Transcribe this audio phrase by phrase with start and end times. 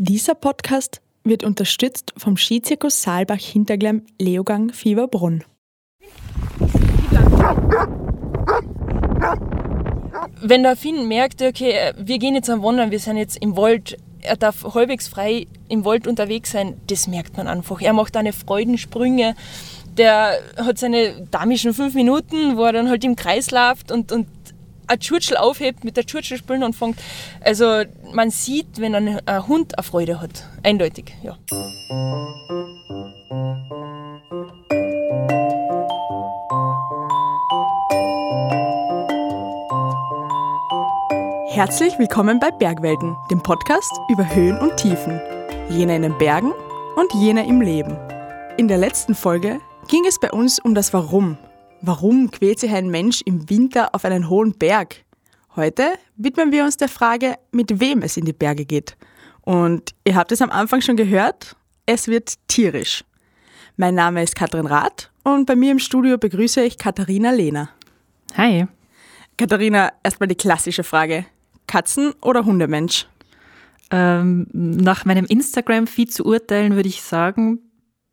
[0.00, 5.42] Dieser Podcast wird unterstützt vom Skizirkus Saalbach Hinterglemm Leogang Fieberbrunn.
[10.40, 13.96] Wenn der Finn merkt, okay, wir gehen jetzt am Wandern, wir sind jetzt im Wald,
[14.22, 17.80] er darf halbwegs frei im Wald unterwegs sein, das merkt man einfach.
[17.80, 19.34] Er macht eine Freudensprünge,
[19.96, 24.28] der hat seine damischen fünf Minuten, wo er dann halt im Kreis läuft und, und
[24.88, 26.98] ein Tschurtschel aufhebt, mit der Tschurtschel spielen anfängt.
[27.40, 27.82] Also
[28.12, 30.46] man sieht, wenn ein, Hund eine Freude hat.
[30.62, 31.36] Eindeutig, ja.
[41.50, 45.20] Herzlich willkommen bei Bergwelten, dem Podcast über Höhen und Tiefen.
[45.68, 46.52] Jener in den Bergen
[46.96, 47.96] und jener im Leben.
[48.56, 51.36] In der letzten Folge ging es bei uns um das Warum.
[51.80, 55.04] Warum quält sich ein Mensch im Winter auf einen hohen Berg?
[55.54, 58.96] Heute widmen wir uns der Frage, mit wem es in die Berge geht.
[59.42, 63.04] Und ihr habt es am Anfang schon gehört, es wird tierisch.
[63.76, 67.70] Mein Name ist Katrin Rath und bei mir im Studio begrüße ich Katharina Lehner.
[68.36, 68.66] Hi.
[69.36, 71.26] Katharina, erstmal die klassische Frage.
[71.68, 73.06] Katzen- oder Hundemensch?
[73.90, 77.60] Ähm, nach meinem Instagram-Feed zu urteilen, würde ich sagen,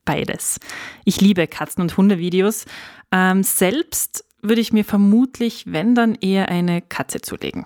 [0.06, 0.60] beides.
[1.04, 2.66] Ich liebe Katzen- und Hundevideos.
[3.12, 7.66] Ähm, selbst würde ich mir vermutlich, wenn dann, eher eine Katze zulegen.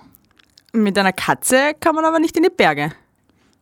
[0.72, 2.92] Mit einer Katze kann man aber nicht in die Berge.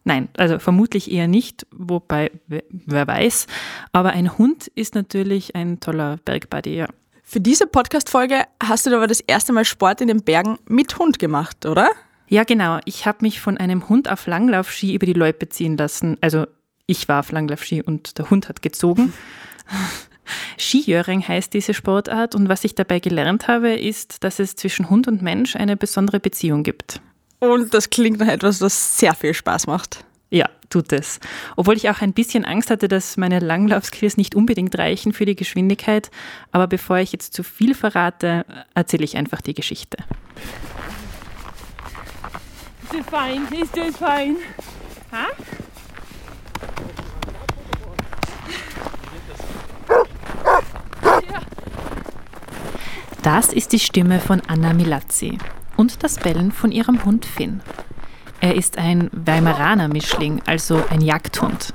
[0.03, 3.47] Nein, also vermutlich eher nicht, wobei, wer weiß.
[3.91, 6.87] Aber ein Hund ist natürlich ein toller Bergbuddy, ja.
[7.23, 11.19] Für diese Podcast-Folge hast du aber das erste Mal Sport in den Bergen mit Hund
[11.19, 11.89] gemacht, oder?
[12.29, 12.79] Ja, genau.
[12.85, 16.17] Ich habe mich von einem Hund auf Langlaufski über die Loipe ziehen lassen.
[16.21, 16.45] Also
[16.87, 19.13] ich war auf Langlaufski und der Hund hat gezogen.
[20.57, 25.07] Skijöring heißt diese Sportart und was ich dabei gelernt habe, ist, dass es zwischen Hund
[25.07, 27.01] und Mensch eine besondere Beziehung gibt.
[27.39, 30.03] Und das klingt nach etwas, das sehr viel Spaß macht.
[30.29, 31.19] Ja, tut es.
[31.55, 35.35] Obwohl ich auch ein bisschen Angst hatte, dass meine Langlaufskills nicht unbedingt reichen für die
[35.35, 36.09] Geschwindigkeit.
[36.51, 39.97] Aber bevor ich jetzt zu viel verrate, erzähle ich einfach die Geschichte.
[42.83, 43.47] Ist das fein?
[43.51, 44.35] Ist das fein?
[45.11, 45.27] Ha?
[53.27, 55.37] Das ist die Stimme von Anna Milazzi
[55.75, 57.59] und das Bellen von ihrem Hund Finn.
[58.39, 61.73] Er ist ein Weimaraner Mischling, also ein Jagdhund.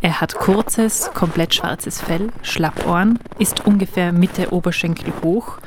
[0.00, 5.58] Er hat kurzes, komplett schwarzes Fell, Schlappohren, ist ungefähr Mitte Oberschenkel hoch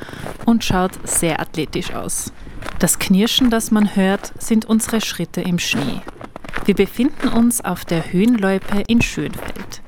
[0.46, 2.32] und schaut sehr athletisch aus.
[2.78, 6.00] Das Knirschen, das man hört, sind unsere Schritte im Schnee.
[6.64, 9.82] Wir befinden uns auf der Höhenloipe in Schönfeld.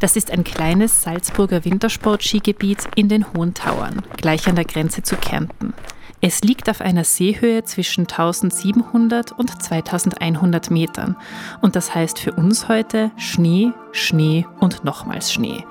[0.00, 5.14] Das ist ein kleines Salzburger Wintersport-Skigebiet in den Hohen Tauern, gleich an der Grenze zu
[5.16, 5.74] Kärnten.
[6.22, 11.16] Es liegt auf einer Seehöhe zwischen 1700 und 2100 Metern
[11.60, 15.64] und das heißt für uns heute Schnee, Schnee und nochmals Schnee.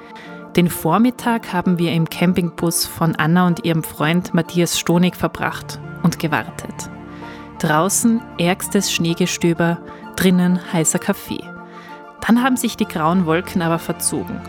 [0.56, 6.20] Den Vormittag haben wir im Campingbus von Anna und ihrem Freund Matthias Stonig verbracht und
[6.20, 6.90] gewartet.
[7.60, 9.80] Draußen ärgstes Schneegestöber,
[10.16, 11.49] drinnen heißer Kaffee.
[12.30, 14.40] Dann haben sich die grauen Wolken aber verzogen.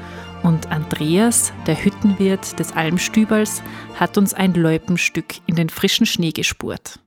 [0.43, 3.63] Und Andreas, der Hüttenwirt des Almstübers,
[3.99, 7.01] hat uns ein Loipenstück in den frischen Schnee gespurt.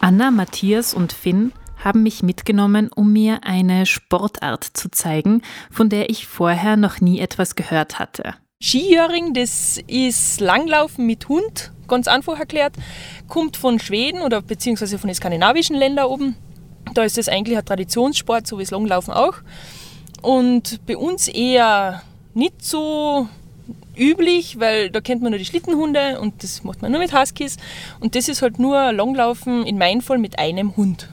[0.00, 1.52] Anna, Matthias und Finn
[1.82, 5.42] haben mich mitgenommen, um mir eine Sportart zu zeigen,
[5.72, 8.36] von der ich vorher noch nie etwas gehört hatte.
[8.62, 12.74] Skijöring, das ist Langlaufen mit Hund, ganz einfach erklärt,
[13.28, 16.36] kommt von Schweden oder beziehungsweise von den skandinavischen Ländern oben.
[16.94, 19.34] Da ist das eigentlich ein Traditionssport, so wie das Langlaufen auch.
[20.22, 22.02] Und bei uns eher
[22.32, 23.28] nicht so
[23.94, 27.58] üblich, weil da kennt man nur die Schlittenhunde und das macht man nur mit Huskies.
[28.00, 31.08] Und das ist halt nur Langlaufen in meinem Fall mit einem Hund.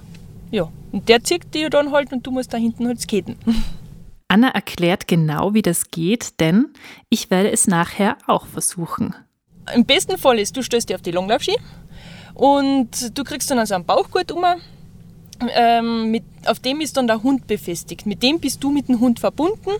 [0.49, 3.35] Ja, und der zieht dir dann halt und du musst da hinten halt skaten.
[4.29, 6.67] Anna erklärt genau, wie das geht, denn
[7.09, 9.15] ich werde es nachher auch versuchen.
[9.73, 11.57] Im besten Fall ist, du stößt dir auf die Langlaufski
[12.33, 14.43] und du kriegst dann also einen Bauchgurt um.
[15.55, 18.05] Ähm, mit, auf dem ist dann der Hund befestigt.
[18.05, 19.71] Mit dem bist du mit dem Hund verbunden.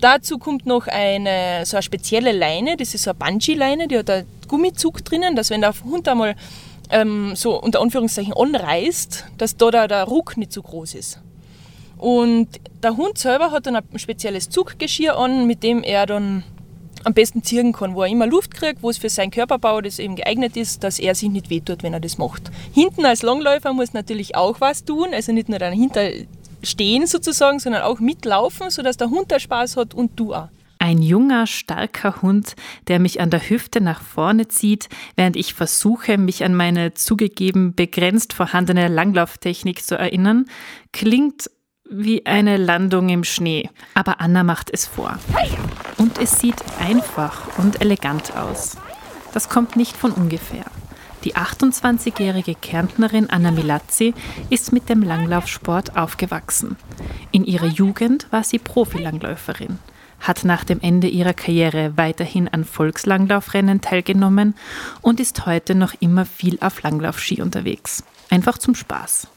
[0.00, 4.08] Dazu kommt noch eine, so eine spezielle Leine, das ist so eine Bungee-Leine, die hat
[4.10, 6.36] einen Gummizug drinnen, dass wenn der Hund einmal
[6.90, 11.20] ähm, so unter Anführungszeichen anreißt, dass da der, der Ruck nicht so groß ist.
[11.96, 12.48] Und
[12.80, 16.44] der Hund selber hat dann ein spezielles Zuggeschirr an, mit dem er dann
[17.08, 19.98] am besten ziehen kann, wo er immer Luft kriegt, wo es für seinen Körperbau das
[19.98, 22.50] eben geeignet ist, dass er sich nicht wehtut, wenn er das macht.
[22.74, 26.10] Hinten als Langläufer muss natürlich auch was tun, also nicht nur dahinter
[26.62, 30.48] stehen sozusagen, sondern auch mitlaufen, sodass der Hund da Spaß hat und du auch.
[30.80, 32.54] Ein junger, starker Hund,
[32.88, 37.74] der mich an der Hüfte nach vorne zieht, während ich versuche, mich an meine zugegeben
[37.74, 40.44] begrenzt vorhandene Langlauftechnik zu erinnern,
[40.92, 41.50] klingt
[41.90, 43.70] wie eine Landung im Schnee.
[43.94, 45.18] Aber Anna macht es vor.
[45.96, 48.76] Und es sieht einfach und elegant aus.
[49.32, 50.64] Das kommt nicht von ungefähr.
[51.24, 54.14] Die 28-jährige Kärntnerin Anna Milazzi
[54.50, 56.76] ist mit dem Langlaufsport aufgewachsen.
[57.32, 59.78] In ihrer Jugend war sie Profilangläuferin,
[60.20, 64.54] hat nach dem Ende ihrer Karriere weiterhin an Volkslanglaufrennen teilgenommen
[65.02, 68.04] und ist heute noch immer viel auf Langlaufski unterwegs.
[68.30, 69.28] Einfach zum Spaß.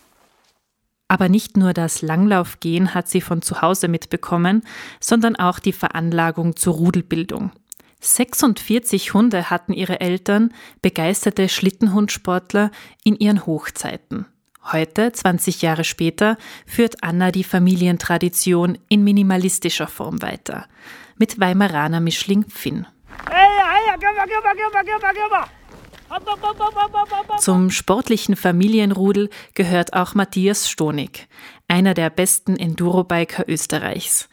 [1.11, 4.63] Aber nicht nur das Langlaufgehen hat sie von zu Hause mitbekommen,
[5.01, 7.51] sondern auch die Veranlagung zur Rudelbildung.
[7.99, 12.71] 46 Hunde hatten ihre Eltern, begeisterte Schlittenhundsportler,
[13.03, 14.25] in ihren Hochzeiten.
[14.71, 20.65] Heute, 20 Jahre später, führt Anna die Familientradition in minimalistischer Form weiter.
[21.17, 22.87] Mit Weimaraner Mischling Finn.
[23.29, 25.60] Hey, hey, gib mal, gib mal, gib mal, gib mal.
[27.39, 31.27] Zum sportlichen Familienrudel gehört auch Matthias Stonig,
[31.67, 34.29] einer der besten Endurobiker Österreichs.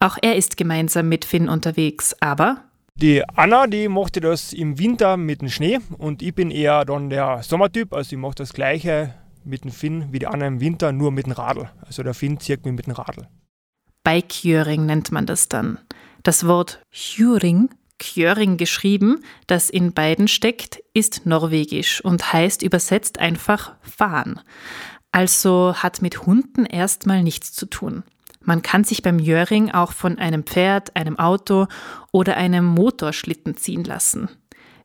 [0.00, 2.64] Auch er ist gemeinsam mit Finn unterwegs, aber
[2.94, 7.08] die Anna, die mochte das im Winter mit dem Schnee und ich bin eher dann
[7.08, 9.14] der Sommertyp, also ich mache das gleiche
[9.44, 11.70] mit dem Finn wie die Anna im Winter, nur mit dem Radl.
[11.86, 13.28] Also der Finn zieht mich mit dem Radl.
[14.04, 15.78] Bikejöring nennt man das dann.
[16.22, 17.70] Das Wort Hjöring
[18.02, 24.40] Kjöring geschrieben, das in beiden steckt, ist norwegisch und heißt übersetzt einfach fahren.
[25.12, 28.02] Also hat mit Hunden erstmal nichts zu tun.
[28.40, 31.68] Man kann sich beim Jöring auch von einem Pferd, einem Auto
[32.10, 34.28] oder einem Motorschlitten ziehen lassen.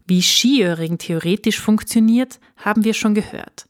[0.05, 3.66] Wie Skijöring theoretisch funktioniert, haben wir schon gehört.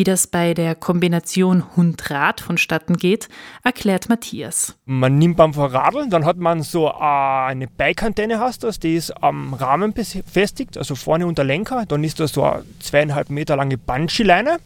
[0.00, 3.28] Wie das bei der Kombination Hund-Rad vonstatten geht,
[3.62, 4.74] erklärt Matthias.
[4.86, 9.10] Man nimmt beim Verradeln, dann hat man so äh, eine Bike-Antenne, hast das, die ist
[9.22, 11.84] am Rahmen befestigt, also vorne unter Lenker.
[11.86, 14.56] Dann ist da so eine zweieinhalb Meter lange Bungee-Leine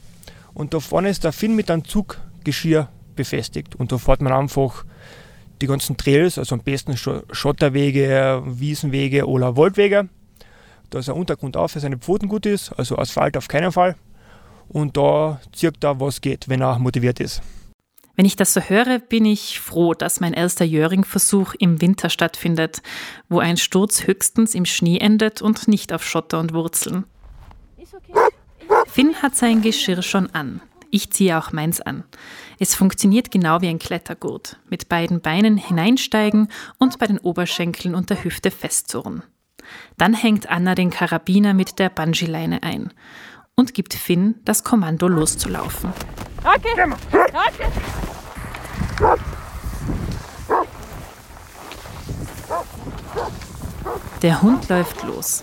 [0.52, 3.74] und da vorne ist der Finn mit einem Zuggeschirr befestigt.
[3.74, 4.84] Und da fährt man einfach
[5.60, 10.08] die ganzen Trails, also am besten Schotterwege, Wiesenwege oder Waldwege.
[10.90, 13.96] Da ist ein Untergrund auf, dass seine Pfoten gut ist, also Asphalt auf keinen Fall
[14.68, 17.42] und da zieht er, was geht, wenn er motiviert ist.
[18.16, 22.80] Wenn ich das so höre, bin ich froh, dass mein erster Jöring-Versuch im Winter stattfindet,
[23.28, 27.04] wo ein Sturz höchstens im Schnee endet und nicht auf Schotter und Wurzeln.
[28.86, 30.60] Finn hat sein Geschirr schon an.
[30.90, 32.04] Ich ziehe auch meins an.
[32.60, 34.60] Es funktioniert genau wie ein Klettergurt.
[34.70, 39.24] Mit beiden Beinen hineinsteigen und bei den Oberschenkeln und der Hüfte festzurren.
[39.96, 42.92] Dann hängt Anna den Karabiner mit der Bungee-Leine ein
[43.56, 45.92] und gibt Finn das Kommando loszulaufen.
[46.42, 46.92] Okay.
[47.12, 47.68] Okay.
[54.22, 55.42] Der Hund läuft los.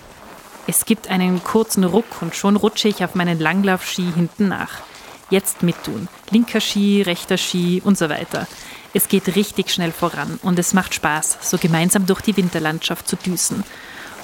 [0.67, 4.81] Es gibt einen kurzen Ruck und schon rutsche ich auf meinen Langlaufski hinten nach.
[5.29, 6.07] Jetzt mittun.
[6.29, 8.47] Linker Ski, rechter Ski und so weiter.
[8.93, 13.15] Es geht richtig schnell voran und es macht Spaß, so gemeinsam durch die Winterlandschaft zu
[13.15, 13.63] düsen.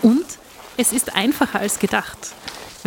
[0.02, 0.26] Und
[0.76, 2.34] es ist einfacher als gedacht.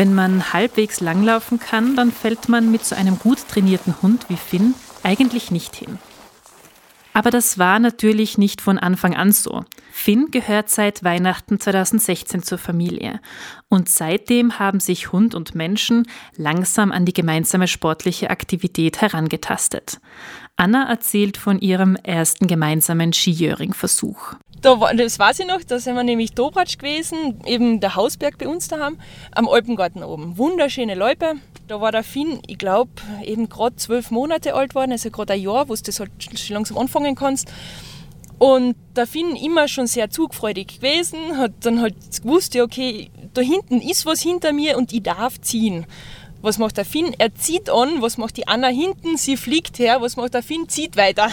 [0.01, 4.39] Wenn man halbwegs langlaufen kann, dann fällt man mit so einem gut trainierten Hund wie
[4.39, 5.99] Finn eigentlich nicht hin.
[7.13, 9.63] Aber das war natürlich nicht von Anfang an so.
[9.93, 13.21] Finn gehört seit Weihnachten 2016 zur Familie
[13.69, 20.01] und seitdem haben sich Hund und Menschen langsam an die gemeinsame sportliche Aktivität herangetastet.
[20.61, 24.35] Anna erzählt von ihrem ersten gemeinsamen Skijöring-Versuch.
[24.61, 28.37] Da war, das weiß ich noch, da sind wir nämlich Dobratsch gewesen, eben der Hausberg
[28.37, 28.99] bei uns daheim,
[29.33, 30.37] am Alpengarten oben.
[30.37, 31.37] Wunderschöne Loipe.
[31.67, 32.91] Da war der Finn, ich glaube,
[33.25, 36.55] eben gerade zwölf Monate alt worden, also gerade ein Jahr, wo du das halt schon
[36.55, 37.51] langsam anfangen kannst.
[38.39, 43.41] Und der Finn immer schon sehr zugfreudig gewesen, hat dann halt gewusst, ja, okay, da
[43.41, 45.87] hinten ist was hinter mir und ich darf ziehen.
[46.43, 47.15] Was macht der Finn?
[47.19, 48.01] Er zieht an.
[48.01, 49.17] Was macht die Anna hinten?
[49.17, 50.01] Sie fliegt her.
[50.01, 50.69] Was macht der Finn?
[50.69, 51.31] Zieht weiter.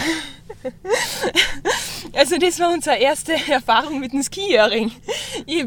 [2.13, 4.91] also das war unsere erste Erfahrung mit dem Skijöring.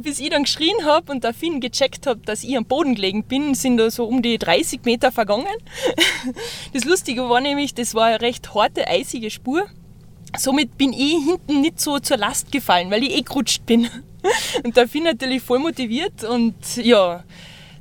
[0.03, 3.25] bis ich dann geschrien habe und der Finn gecheckt hat, dass ich am Boden gelegen
[3.25, 5.47] bin, sind da so um die 30 Meter vergangen.
[6.73, 9.67] Das Lustige war nämlich, das war eine recht harte, eisige Spur.
[10.37, 13.89] Somit bin ich hinten nicht so zur Last gefallen, weil ich eh gerutscht bin.
[14.63, 17.25] Und der Finn natürlich voll motiviert und ja,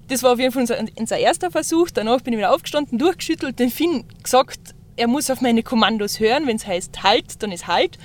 [0.09, 1.89] das war auf jeden Fall unser, unser erster Versuch.
[1.91, 6.45] Danach bin ich wieder aufgestanden, durchgeschüttelt, den Finn gesagt, er muss auf meine Kommandos hören.
[6.45, 7.97] Wenn es heißt Halt, dann ist Halt.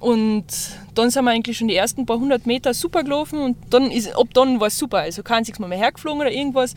[0.00, 0.46] Und
[0.94, 4.14] dann sind wir eigentlich schon die ersten paar hundert Meter super gelaufen und dann ist,
[4.16, 4.98] ab dann war es super.
[4.98, 6.74] Also kein Mal mehr hergeflogen oder irgendwas.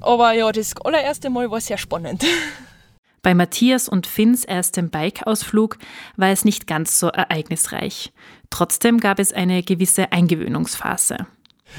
[0.00, 2.24] Aber ja, das allererste Mal war sehr spannend.
[3.22, 5.78] Bei Matthias und Finns erstem Bikeausflug
[6.16, 8.12] war es nicht ganz so ereignisreich.
[8.48, 11.26] Trotzdem gab es eine gewisse Eingewöhnungsphase.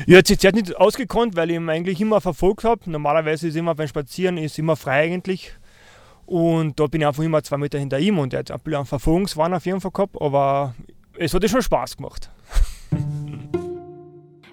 [0.06, 2.90] Ich hätte sich jetzt nicht ausgekonnt, weil ich ihn eigentlich immer verfolgt habe.
[2.90, 5.54] Normalerweise ist immer beim Spazieren ist immer frei eigentlich.
[6.26, 9.54] Und da bin ich einfach immer zwei Meter hinter ihm und er hat einen Verfolgungswahn
[9.54, 10.76] auf jeden Fall gehabt, aber
[11.18, 12.30] es hat schon Spaß gemacht.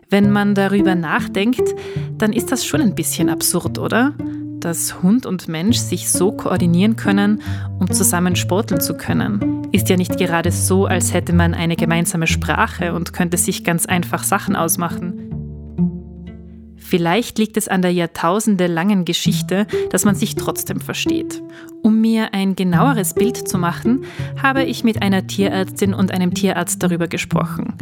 [0.09, 1.75] Wenn man darüber nachdenkt,
[2.17, 4.15] dann ist das schon ein bisschen absurd, oder?
[4.61, 7.43] Dass Hund und Mensch sich so koordinieren können,
[7.79, 9.69] um zusammen sporteln zu können.
[9.73, 13.85] Ist ja nicht gerade so, als hätte man eine gemeinsame Sprache und könnte sich ganz
[13.85, 15.26] einfach Sachen ausmachen.
[16.89, 21.43] Vielleicht liegt es an der jahrtausendelangen Geschichte, dass man sich trotzdem versteht.
[21.83, 24.05] Um mir ein genaueres Bild zu machen,
[24.41, 27.75] habe ich mit einer Tierärztin und einem Tierarzt darüber gesprochen.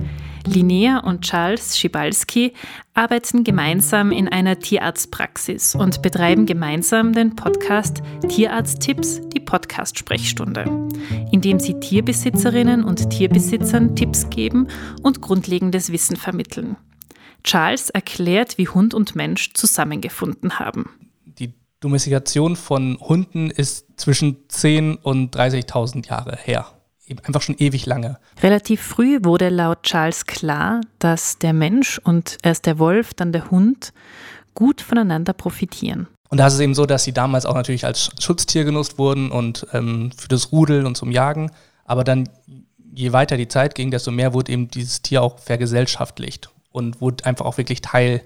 [0.46, 2.54] Linnea und Charles Schibalski
[2.94, 10.64] arbeiten gemeinsam in einer Tierarztpraxis und betreiben gemeinsam den Podcast Tierarzttipps, die Podcast-Sprechstunde,
[11.30, 14.68] in dem sie Tierbesitzerinnen und Tierbesitzern Tipps geben
[15.02, 16.76] und grundlegendes Wissen vermitteln.
[17.44, 20.90] Charles erklärt, wie Hund und Mensch zusammengefunden haben.
[21.26, 26.66] Die Domestikation von Hunden ist zwischen 10.000 und 30.000 Jahre her.
[27.22, 28.18] Einfach schon ewig lange.
[28.42, 33.50] Relativ früh wurde laut Charles klar, dass der Mensch und erst der Wolf, dann der
[33.50, 33.92] Hund
[34.54, 36.08] gut voneinander profitieren.
[36.30, 39.30] Und da ist es eben so, dass sie damals auch natürlich als Schutztier genutzt wurden
[39.30, 41.50] und ähm, für das Rudel und zum Jagen.
[41.84, 42.26] Aber dann,
[42.94, 47.24] je weiter die Zeit ging, desto mehr wurde eben dieses Tier auch vergesellschaftlicht und wurde
[47.24, 48.22] einfach auch wirklich Teil,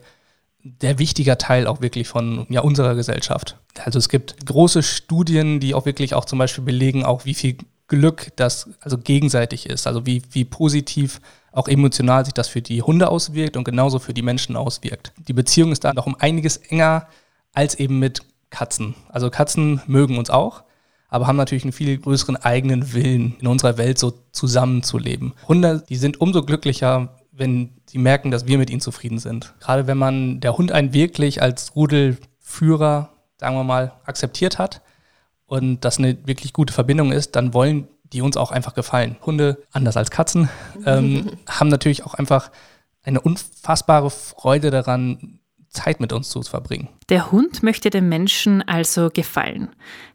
[0.62, 3.58] der wichtiger Teil auch wirklich von ja, unserer Gesellschaft.
[3.84, 7.58] Also es gibt große Studien, die auch wirklich auch zum Beispiel belegen, auch wie viel
[7.88, 11.20] Glück das also gegenseitig ist, also wie, wie positiv
[11.52, 15.12] auch emotional sich das für die Hunde auswirkt und genauso für die Menschen auswirkt.
[15.28, 17.06] Die Beziehung ist da noch um einiges enger
[17.52, 18.94] als eben mit Katzen.
[19.08, 20.64] Also Katzen mögen uns auch,
[21.08, 25.34] aber haben natürlich einen viel größeren eigenen Willen, in unserer Welt so zusammenzuleben.
[25.46, 29.54] Hunde, die sind umso glücklicher, wenn sie merken, dass wir mit ihnen zufrieden sind.
[29.60, 34.82] Gerade wenn man der Hund einen wirklich als Rudelführer, sagen wir mal, akzeptiert hat
[35.46, 39.16] und das eine wirklich gute Verbindung ist, dann wollen die uns auch einfach gefallen.
[39.24, 40.48] Hunde, anders als Katzen,
[40.84, 42.50] ähm, haben natürlich auch einfach
[43.02, 45.40] eine unfassbare Freude daran,
[45.70, 46.88] Zeit mit uns zu verbringen.
[47.08, 49.68] Der Hund möchte dem Menschen also gefallen.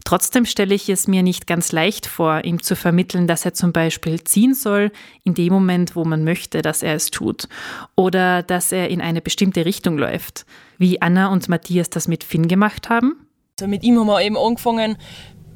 [0.03, 3.71] Trotzdem stelle ich es mir nicht ganz leicht vor, ihm zu vermitteln, dass er zum
[3.71, 4.91] Beispiel ziehen soll
[5.23, 7.47] in dem Moment, wo man möchte, dass er es tut.
[7.95, 10.45] Oder dass er in eine bestimmte Richtung läuft.
[10.77, 13.27] Wie Anna und Matthias das mit Finn gemacht haben.
[13.59, 14.97] Also mit ihm haben wir eben angefangen,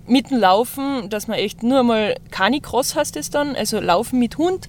[0.05, 4.37] mit dem Laufen, dass man echt nur einmal Canicross heißt es dann, also Laufen mit
[4.37, 4.67] Hund.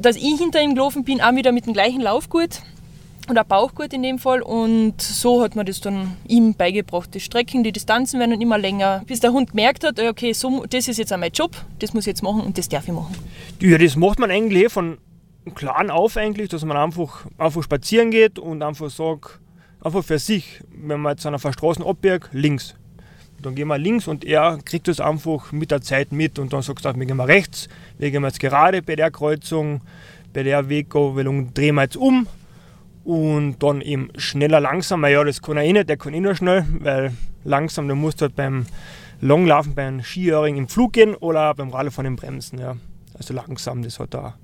[0.00, 2.62] Dass ich hinter ihm gelaufen bin, auch wieder mit dem gleichen Laufgurt
[3.30, 4.42] oder Bauchgurt in dem Fall.
[4.42, 7.14] Und so hat man das dann ihm beigebracht.
[7.14, 10.88] Die Strecken, die Distanzen werden immer länger, bis der Hund gemerkt hat, okay, so, das
[10.88, 13.14] ist jetzt auch mein Job, das muss ich jetzt machen und das darf ich machen.
[13.60, 14.98] Ja, das macht man eigentlich von
[15.54, 19.40] klein auf eigentlich, dass man einfach, einfach spazieren geht und einfach sagt,
[19.80, 22.74] einfach für sich, wenn man jetzt an einer Verstraßen abbiegt, links.
[23.42, 26.62] Dann gehen wir links und er kriegt das einfach mit der Zeit mit und dann
[26.62, 29.82] sagst du, wir gehen mal rechts, wir gehen jetzt gerade bei der Kreuzung,
[30.32, 32.26] bei der Weggabelung drehen wir jetzt um
[33.04, 35.08] und dann eben schneller, langsamer.
[35.08, 37.12] Ja, das kann er eh nicht, der kann eh nur schnell, weil
[37.44, 38.66] langsam, der muss halt beim
[39.20, 42.58] Langlaufen, beim Skiöring im Flug gehen oder beim Radfahren im Bremsen.
[42.58, 42.76] Ja.
[43.16, 44.34] Also langsam, das hat er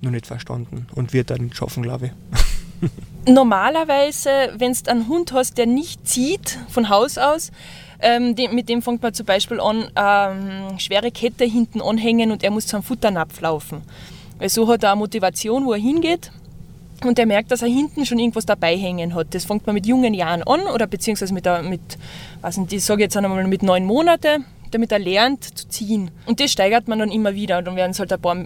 [0.00, 2.90] noch nicht verstanden und wird dann nicht schaffen, glaube ich.
[3.32, 7.52] Normalerweise, wenn du einen Hund hast, der nicht zieht von Haus aus,
[8.00, 12.50] ähm, mit dem fängt man zum Beispiel an, ähm, schwere Kette hinten anhängen und er
[12.50, 13.82] muss zu einem Futternapf laufen.
[14.38, 16.30] Weil so hat er eine Motivation, wo er hingeht
[17.04, 19.34] und er merkt, dass er hinten schon irgendwas dabei hängen hat.
[19.34, 21.98] Das fängt man mit jungen Jahren an oder beziehungsweise mit, mit
[22.40, 26.10] was ich sage jetzt einmal mit neun Monaten, damit er lernt zu ziehen.
[26.26, 27.62] Und das steigert man dann immer wieder.
[27.62, 28.36] Dann werden es halt ein paar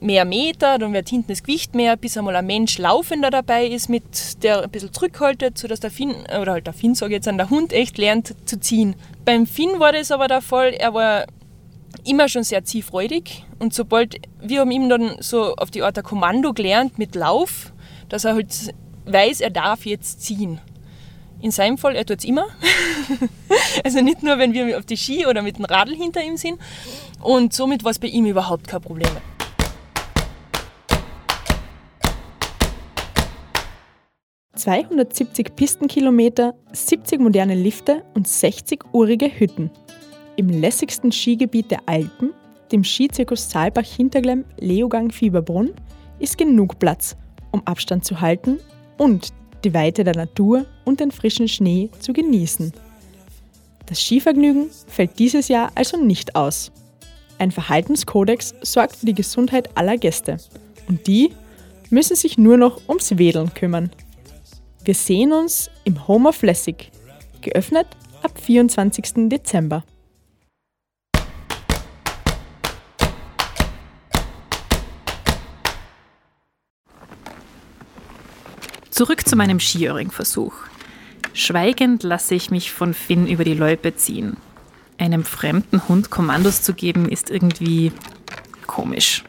[0.00, 3.88] mehr Meter, dann wird hinten das Gewicht mehr, bis einmal ein Mensch laufender dabei ist,
[3.88, 7.36] mit der ein bisschen zurückhaltet, sodass der Finn, oder halt der Finn, sage jetzt, an
[7.36, 8.94] der Hund echt lernt zu ziehen.
[9.24, 11.26] Beim Finn war das aber der Fall, er war
[12.04, 16.04] immer schon sehr ziehfreudig und sobald, wir haben ihm dann so auf die Art ein
[16.04, 17.72] Kommando gelernt mit Lauf,
[18.08, 18.74] dass er halt
[19.06, 20.60] weiß, er darf jetzt ziehen.
[21.40, 22.46] In seinem Fall, er tut es immer.
[23.84, 26.58] also nicht nur, wenn wir auf die Ski oder mit dem Radl hinter ihm sind.
[27.22, 29.10] Und somit war es bei ihm überhaupt kein Problem.
[34.56, 39.70] ...270 Pistenkilometer, 70 moderne Lifte und 60 urige Hütten.
[40.36, 42.32] Im lässigsten Skigebiet der Alpen,
[42.72, 45.72] dem Skizirkus Saalbach-Hinterglemm Leogang Fieberbrunn,
[46.18, 47.16] ist genug Platz,
[47.56, 48.60] um Abstand zu halten
[48.98, 49.32] und
[49.64, 52.72] die Weite der Natur und den frischen Schnee zu genießen.
[53.86, 56.70] Das Skivergnügen fällt dieses Jahr also nicht aus.
[57.38, 60.38] Ein Verhaltenskodex sorgt für die Gesundheit aller Gäste
[60.88, 61.30] und die
[61.90, 63.90] müssen sich nur noch ums Wedeln kümmern.
[64.84, 66.90] Wir sehen uns im Home of Lessig,
[67.40, 67.86] geöffnet
[68.22, 69.28] ab 24.
[69.28, 69.84] Dezember.
[78.96, 80.54] Zurück zu meinem Skiöring-Versuch.
[81.34, 84.38] Schweigend lasse ich mich von Finn über die Loipe ziehen.
[84.96, 87.92] Einem fremden Hund Kommandos zu geben, ist irgendwie
[88.66, 89.22] komisch.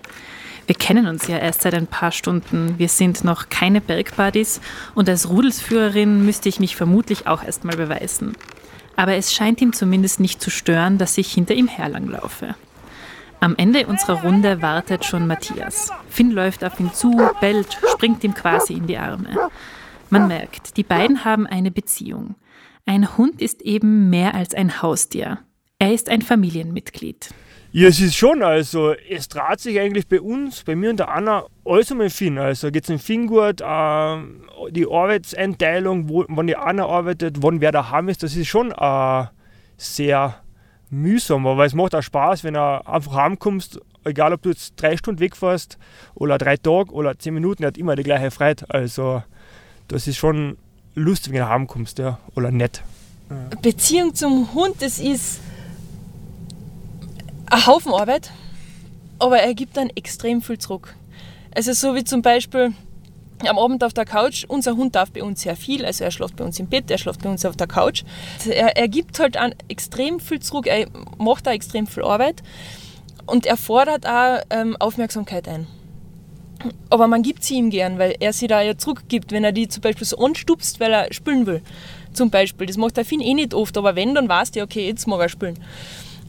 [0.68, 2.76] Wir kennen uns ja erst seit ein paar Stunden.
[2.78, 4.62] Wir sind noch keine Bergbuddies
[4.96, 8.38] und als Rudelsführerin müsste ich mich vermutlich auch erst mal beweisen.
[8.96, 12.56] Aber es scheint ihm zumindest nicht zu stören, dass ich hinter ihm herlanglaufe.
[13.40, 15.92] Am Ende unserer Runde wartet schon Matthias.
[16.10, 19.50] Finn läuft auf ihn zu, bellt, springt ihm quasi in die Arme.
[20.10, 22.36] Man merkt, die beiden haben eine Beziehung.
[22.86, 25.40] Ein Hund ist eben mehr als ein Haustier.
[25.78, 27.30] Er ist ein Familienmitglied.
[27.72, 31.10] Ja, es ist schon, also es dreht sich eigentlich bei uns, bei mir und der
[31.10, 32.40] Anna, alles um den Finn.
[32.40, 34.18] Also geht es dem Finn gut, äh,
[34.72, 39.26] die Arbeitseinteilung, wo, wann die Anna arbeitet, wann wer daheim ist, das ist schon äh,
[39.76, 40.42] sehr
[40.90, 44.98] mühsam, aber es macht auch Spaß, wenn du einfach heimkommst, egal ob du jetzt drei
[44.98, 45.78] Stunden wegfährst
[46.16, 48.66] oder drei Tage oder zehn Minuten, er hat immer die gleiche Freude.
[48.70, 49.24] Also
[49.88, 50.58] das ist schon
[50.96, 52.82] lustig, wenn du heimkommst, ja, oder nett.
[53.62, 55.42] Beziehung zum Hund, das ist
[57.48, 58.32] ein Haufen Arbeit,
[59.20, 60.96] aber er gibt dann extrem viel zurück.
[61.54, 62.74] Also so wie zum Beispiel
[63.46, 64.46] am Abend auf der Couch.
[64.48, 66.98] Unser Hund darf bei uns sehr viel, also er schläft bei uns im Bett, er
[66.98, 68.04] schläft bei uns auf der Couch.
[68.48, 72.42] Er, er gibt halt an extrem viel zurück, er macht da extrem viel Arbeit
[73.26, 75.68] und er fordert auch ähm, Aufmerksamkeit ein.
[76.90, 79.68] Aber man gibt sie ihm gern, weil er sie da ja zurückgibt, wenn er die
[79.68, 81.62] zum Beispiel so anstupst, weil er spülen will.
[82.14, 82.66] Zum Beispiel.
[82.66, 85.20] Das macht der Finn eh nicht oft, aber wenn, dann weißt du, okay, jetzt mag
[85.20, 85.60] er spülen.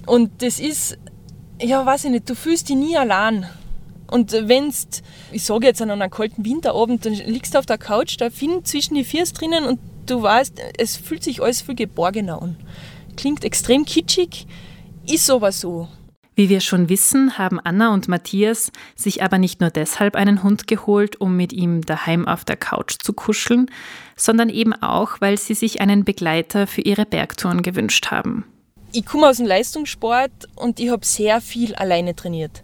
[0.06, 0.98] Und das ist,
[1.62, 3.46] ja, weiß ich nicht, du fühlst dich nie allein.
[4.10, 4.72] Und wenn
[5.32, 8.64] ich sage jetzt an einem kalten Winterabend, dann liegst du auf der Couch, da Finn
[8.64, 12.56] zwischen die Füße drinnen und du weißt, es fühlt sich alles viel geborgener an.
[13.16, 14.46] Klingt extrem kitschig,
[15.06, 15.88] ist aber so.
[16.38, 20.68] Wie wir schon wissen, haben Anna und Matthias sich aber nicht nur deshalb einen Hund
[20.68, 23.68] geholt, um mit ihm daheim auf der Couch zu kuscheln,
[24.14, 28.44] sondern eben auch, weil sie sich einen Begleiter für ihre Bergtouren gewünscht haben.
[28.92, 32.62] Ich komme aus dem Leistungssport und ich habe sehr viel alleine trainiert.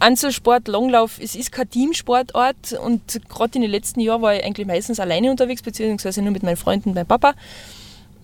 [0.00, 4.66] Einzelsport, Langlauf, es ist kein Teamsportort und gerade in den letzten Jahren war ich eigentlich
[4.66, 7.34] meistens alleine unterwegs, beziehungsweise nur mit meinen Freunden und meinem Papa.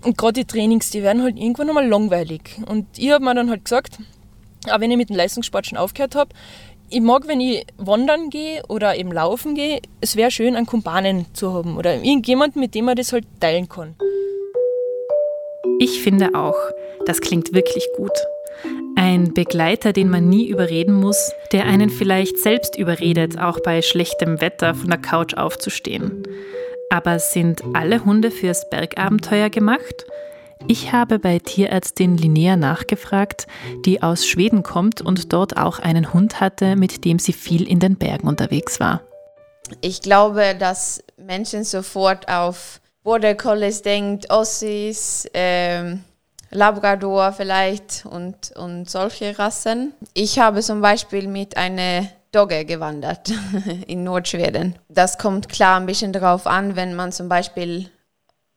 [0.02, 2.58] Und gerade die Trainings, die werden halt irgendwann einmal langweilig.
[2.66, 3.98] Und ich habe mir dann halt gesagt,
[4.70, 6.30] auch wenn ich mit dem Leistungssport schon aufgehört habe,
[6.88, 11.26] ich mag, wenn ich wandern gehe oder eben laufen gehe, es wäre schön, einen Kumpanen
[11.32, 13.94] zu haben oder irgendjemanden, mit dem man das halt teilen kann.
[15.78, 16.56] Ich finde auch,
[17.06, 18.12] das klingt wirklich gut.
[18.96, 24.40] Ein Begleiter, den man nie überreden muss, der einen vielleicht selbst überredet, auch bei schlechtem
[24.40, 26.22] Wetter von der Couch aufzustehen.
[26.90, 30.06] Aber sind alle Hunde fürs Bergabenteuer gemacht?
[30.68, 33.46] Ich habe bei Tierärztin Linnea nachgefragt,
[33.84, 37.80] die aus Schweden kommt und dort auch einen Hund hatte, mit dem sie viel in
[37.80, 39.00] den Bergen unterwegs war.
[39.80, 46.04] Ich glaube, dass Menschen sofort auf Border Collies denkt, Ossis, ähm,
[46.52, 49.94] Labrador vielleicht und, und solche Rassen.
[50.14, 53.32] Ich habe zum Beispiel mit einer Dogge gewandert
[53.86, 54.76] in Nordschweden.
[54.88, 57.90] Das kommt klar ein bisschen darauf an, wenn man zum Beispiel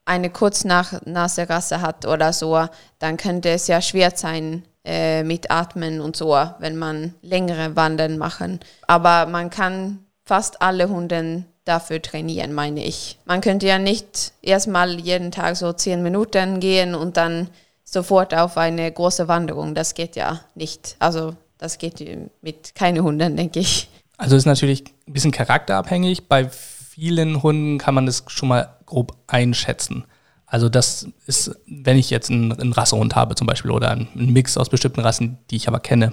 [0.05, 2.67] eine Kurznasse-Rasse hat oder so,
[2.99, 8.17] dann könnte es ja schwer sein äh, mit Atmen und so, wenn man längere Wandern
[8.17, 8.59] machen.
[8.87, 13.17] Aber man kann fast alle Hunde dafür trainieren, meine ich.
[13.25, 17.49] Man könnte ja nicht erstmal jeden Tag so zehn Minuten gehen und dann
[17.95, 19.73] sofort auf eine große Wanderung.
[19.73, 20.95] Das geht ja nicht.
[20.99, 22.05] Also das geht
[22.41, 23.89] mit keinen Hunden, denke ich.
[24.17, 26.27] Also ist natürlich ein bisschen charakterabhängig.
[26.27, 30.05] Bei vielen Hunden kann man das schon mal grob einschätzen.
[30.45, 34.57] Also das ist, wenn ich jetzt einen, einen Rassehund habe zum Beispiel oder einen Mix
[34.57, 36.11] aus bestimmten Rassen, die ich aber kenne,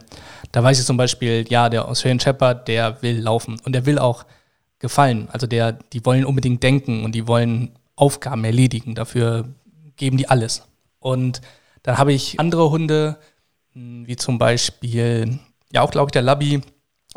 [0.52, 3.98] da weiß ich zum Beispiel, ja, der Australian Shepherd, der will laufen und der will
[3.98, 4.24] auch
[4.78, 5.28] gefallen.
[5.32, 8.94] Also der, die wollen unbedingt denken und die wollen Aufgaben erledigen.
[8.94, 9.48] Dafür
[9.96, 10.62] geben die alles.
[10.98, 11.40] Und
[11.82, 13.18] dann habe ich andere Hunde,
[13.72, 15.38] hm, wie zum Beispiel,
[15.72, 16.60] ja auch glaube ich der Labby,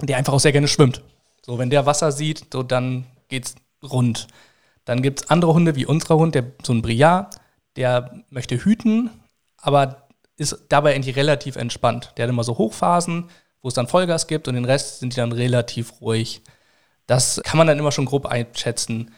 [0.02, 1.02] der einfach auch sehr gerne schwimmt.
[1.46, 4.28] So, wenn der Wasser sieht, so dann geht's rund.
[4.84, 7.36] Dann gibt es andere Hunde wie unser Hund, der so ein Briard,
[7.76, 9.10] der möchte hüten,
[9.58, 12.14] aber ist dabei eigentlich relativ entspannt.
[12.18, 13.30] Der hat immer so Hochphasen,
[13.62, 16.42] wo es dann Vollgas gibt und den Rest sind die dann relativ ruhig.
[17.08, 19.14] Das kann man dann immer schon grob einschätzen.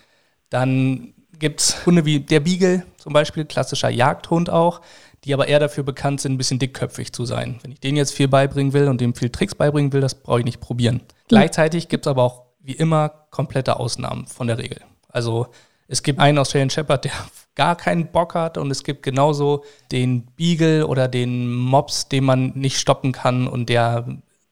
[0.50, 4.82] Dann gibt es Hunde wie der Beagle zum Beispiel, klassischer Jagdhund auch.
[5.24, 7.60] Die aber eher dafür bekannt sind, ein bisschen dickköpfig zu sein.
[7.62, 10.40] Wenn ich denen jetzt viel beibringen will und dem viel Tricks beibringen will, das brauche
[10.40, 11.02] ich nicht probieren.
[11.28, 14.82] Gleichzeitig gibt es aber auch wie immer komplette Ausnahmen von der Regel.
[15.10, 15.48] Also
[15.88, 17.12] es gibt einen Australian Shepherd, der
[17.56, 22.52] gar keinen Bock hat und es gibt genauso den Beagle oder den Mops, den man
[22.56, 24.06] nicht stoppen kann und der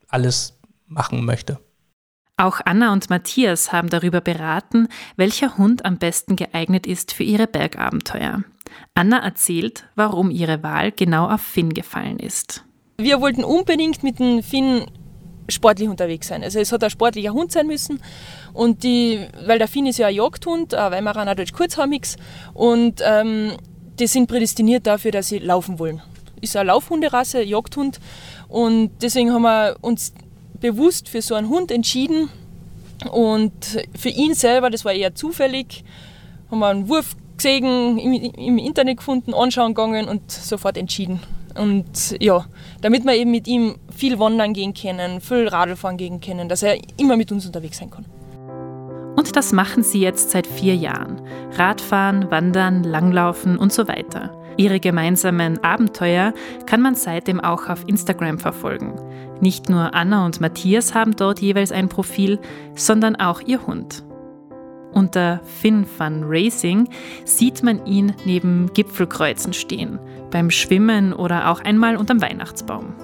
[0.08, 1.60] alles machen möchte.
[2.38, 7.47] Auch Anna und Matthias haben darüber beraten, welcher Hund am besten geeignet ist für ihre
[7.47, 8.43] Bergabenteuer.
[8.95, 12.63] Anna erzählt, warum ihre Wahl genau auf Finn gefallen ist.
[12.97, 14.86] Wir wollten unbedingt mit dem Finn
[15.49, 16.43] sportlich unterwegs sein.
[16.43, 18.01] Also es hat ein sportlicher Hund sein müssen.
[18.53, 22.15] Und die, weil der Finn ist ja ein Jagdhund, ein Weimaraner Deutsch Kurzhaarmix.
[22.53, 23.51] Und ähm,
[23.99, 26.01] die sind prädestiniert dafür, dass sie laufen wollen.
[26.39, 27.99] Ist eine Laufhunderasse, Jagdhund.
[28.47, 30.13] Und deswegen haben wir uns
[30.62, 32.29] bewusst für so einen Hund entschieden.
[33.12, 35.84] Und für ihn selber, das war eher zufällig,
[36.49, 41.19] haben wir einen Wurf gesehen, im, im Internet gefunden, anschauen gegangen und sofort entschieden.
[41.57, 42.45] Und ja,
[42.81, 46.63] damit wir eben mit ihm viel wandern gehen können, viel Radl fahren gehen können, dass
[46.63, 48.05] er immer mit uns unterwegs sein kann.
[49.15, 51.21] Und das machen sie jetzt seit vier Jahren.
[51.53, 54.37] Radfahren, Wandern, Langlaufen und so weiter.
[54.57, 56.33] Ihre gemeinsamen Abenteuer
[56.65, 58.93] kann man seitdem auch auf Instagram verfolgen.
[59.41, 62.39] Nicht nur Anna und Matthias haben dort jeweils ein Profil,
[62.75, 64.03] sondern auch ihr Hund.
[64.95, 66.88] Unter Finn Fun Racing
[67.25, 69.99] sieht man ihn neben Gipfelkreuzen stehen,
[70.31, 72.95] beim Schwimmen oder auch einmal unterm Weihnachtsbaum.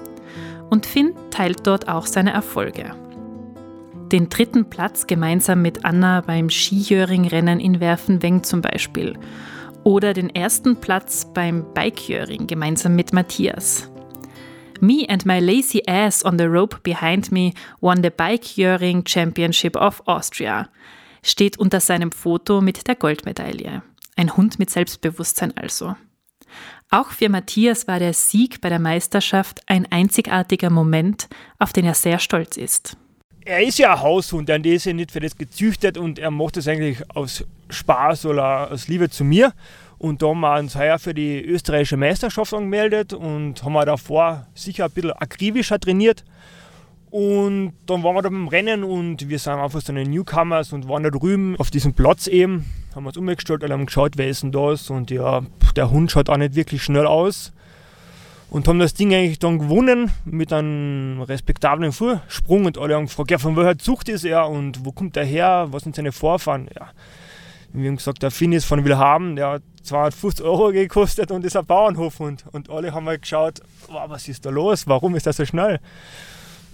[0.70, 2.94] Und Finn teilt dort auch seine Erfolge.
[4.10, 9.18] Den dritten Platz gemeinsam mit Anna beim Skijöring-Rennen in Werfenweng zum Beispiel.
[9.84, 13.90] Oder den ersten Platz beim Bikejöring gemeinsam mit Matthias.
[14.80, 17.52] Me and my lazy ass on the rope behind me
[17.82, 20.70] won the Bikejöring Championship of Austria
[21.22, 23.82] steht unter seinem Foto mit der Goldmedaille.
[24.16, 25.96] Ein Hund mit Selbstbewusstsein also.
[26.90, 31.94] Auch für Matthias war der Sieg bei der Meisterschaft ein einzigartiger Moment, auf den er
[31.94, 32.96] sehr stolz ist.
[33.44, 36.56] Er ist ja ein Haushund, und ist ja nicht für das gezüchtet und er macht
[36.56, 39.52] das eigentlich aus Spaß oder aus Liebe zu mir.
[39.98, 44.46] Und da haben wir uns heuer für die österreichische Meisterschaft angemeldet und haben wir davor
[44.54, 46.24] sicher ein bisschen akribischer trainiert.
[47.12, 50.88] Und dann waren wir da beim Rennen und wir sind einfach so eine Newcomers und
[50.88, 54.42] waren da drüben auf diesem Platz eben, haben uns umgestellt, alle haben geschaut, wer ist
[54.42, 54.88] denn das?
[54.88, 55.42] Und ja,
[55.76, 57.52] der Hund schaut auch nicht wirklich schnell aus.
[58.48, 63.30] Und haben das Ding eigentlich dann gewonnen mit einem respektablen Vorsprung und alle haben gefragt,
[63.30, 66.70] ja, von welcher Zucht ist er und wo kommt er her, was sind seine Vorfahren?
[66.74, 66.92] Ja.
[67.74, 71.58] Wir haben gesagt, der Finn ist von Wilhelm, der hat 250 Euro gekostet und ist
[71.58, 72.46] ein Bauernhofhund.
[72.52, 75.44] Und alle haben mal halt geschaut, wow, was ist da los, warum ist er so
[75.44, 75.78] schnell?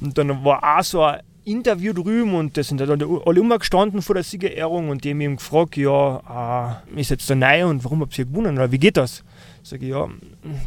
[0.01, 4.15] Und dann war auch so ein Interview drüben und da sind halt alle umgestanden vor
[4.15, 8.03] der Siegerehrung und die haben ihn gefragt, ja, äh, ist jetzt der neu und warum
[8.03, 9.25] habt ihr gewonnen oder wie geht das?
[9.63, 10.09] Sag ich, ja,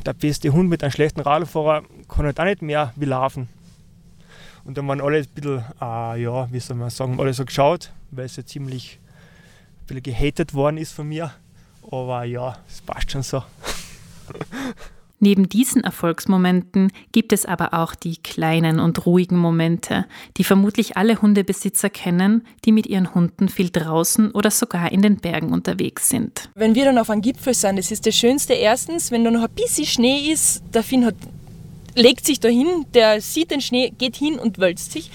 [0.06, 3.48] der beste Hund mit einem schlechten Radfahrer kann halt auch nicht mehr wie laufen.
[4.64, 7.92] Und dann waren alle ein bisschen, äh, ja, wie soll man sagen, alle so geschaut,
[8.12, 9.00] weil es ja ziemlich
[9.88, 11.32] gehatet worden ist von mir.
[11.92, 13.44] Aber ja, es passt schon so.
[15.24, 20.08] Neben diesen Erfolgsmomenten gibt es aber auch die kleinen und ruhigen Momente,
[20.38, 25.18] die vermutlich alle Hundebesitzer kennen, die mit ihren Hunden viel draußen oder sogar in den
[25.18, 26.50] Bergen unterwegs sind.
[26.56, 29.44] Wenn wir dann auf einem Gipfel sind, das ist das Schönste erstens, wenn da noch
[29.44, 31.16] ein bisschen Schnee ist, der Finn hat,
[31.94, 35.12] legt sich da hin, der sieht den Schnee, geht hin und wölzt sich.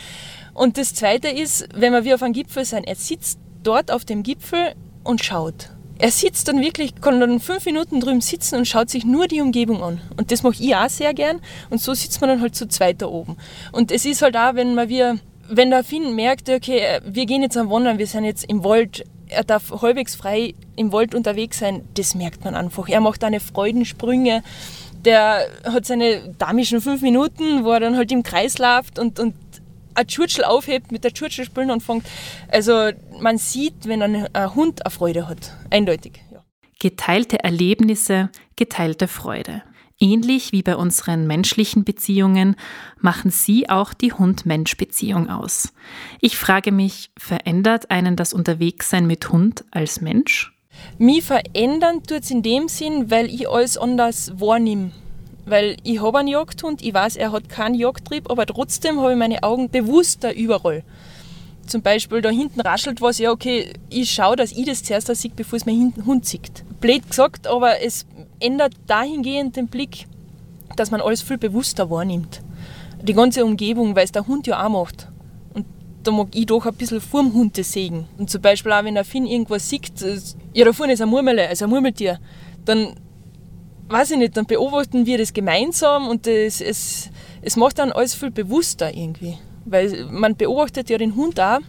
[0.54, 4.22] Und das Zweite ist, wenn wir auf einem Gipfel sind, er sitzt dort auf dem
[4.22, 8.90] Gipfel und schaut er sitzt dann wirklich, kann dann fünf Minuten drüben sitzen und schaut
[8.90, 10.00] sich nur die Umgebung an.
[10.16, 11.40] Und das mache ich auch sehr gern.
[11.70, 13.36] Und so sitzt man dann halt zu zweit da oben.
[13.72, 17.42] Und es ist halt auch, wenn man wir, wenn der Finn merkt, okay, wir gehen
[17.42, 21.58] jetzt am Wandern, wir sind jetzt im Wald, er darf halbwegs frei im Wald unterwegs
[21.58, 22.88] sein, das merkt man einfach.
[22.88, 24.42] Er macht eine Freudensprünge.
[25.04, 29.34] Der hat seine damischen fünf Minuten, wo er dann halt im Kreis läuft und, und
[29.96, 32.06] ein Tschurtschel aufhebt, mit der Tschurtschel spielen anfängt.
[32.48, 35.54] Also man sieht, wenn ein, ein Hund eine Freude hat.
[35.70, 36.20] Eindeutig.
[36.30, 36.44] Ja.
[36.78, 39.62] Geteilte Erlebnisse, geteilte Freude.
[39.98, 42.56] Ähnlich wie bei unseren menschlichen Beziehungen
[43.00, 45.72] machen sie auch die Hund-Mensch-Beziehung aus.
[46.20, 50.52] Ich frage mich, verändert einen das Unterwegssein mit Hund als Mensch?
[50.98, 54.90] Mich verändern tut es in dem Sinn, weil ich alles anders wahrnehme.
[55.46, 59.18] Weil ich habe einen Jagdhund, ich weiß, er hat keinen Jagdtrieb, aber trotzdem habe ich
[59.18, 60.82] meine Augen bewusster überall.
[61.66, 65.30] Zum Beispiel da hinten raschelt was, ja okay, ich schaue, dass ich das zuerst sehe,
[65.34, 66.64] bevor es mein Hund sieht.
[66.80, 68.06] Blöd gesagt, aber es
[68.40, 70.06] ändert dahingehend den Blick,
[70.74, 72.42] dass man alles viel bewusster wahrnimmt.
[73.02, 75.08] Die ganze Umgebung, weil es der Hund ja auch macht.
[75.54, 75.64] Und
[76.02, 78.06] da mag ich doch ein bisschen vorm Hund das sehen.
[78.18, 79.92] Und zum Beispiel auch, wenn der Finn irgendwas sieht,
[80.54, 82.18] ja, da vorne ist ein Murmel, also ein Murmeltier,
[82.64, 82.94] dann
[83.88, 87.10] weiß ich nicht, dann beobachten wir das gemeinsam und das, es,
[87.42, 89.38] es macht dann alles viel bewusster irgendwie.
[89.64, 91.60] Weil man beobachtet ja den Hund auch